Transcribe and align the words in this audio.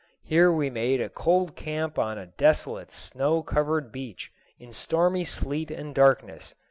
Here 0.23 0.51
we 0.51 0.71
made 0.71 0.99
a 0.99 1.09
cold 1.09 1.55
camp 1.55 1.99
on 1.99 2.17
a 2.17 2.25
desolate 2.25 2.91
snow 2.91 3.43
covered 3.43 3.91
beach 3.91 4.31
in 4.57 4.73
stormy 4.73 5.23
sleet 5.25 5.69
and 5.69 5.93
darkness. 5.93 6.55